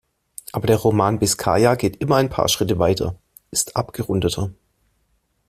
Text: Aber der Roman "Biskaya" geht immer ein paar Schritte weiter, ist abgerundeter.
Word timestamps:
Aber 0.51 0.65
der 0.65 0.77
Roman 0.77 1.19
"Biskaya" 1.19 1.75
geht 1.75 1.97
immer 1.97 2.15
ein 2.15 2.31
paar 2.31 2.49
Schritte 2.49 2.79
weiter, 2.79 3.19
ist 3.51 3.75
abgerundeter. 3.77 4.49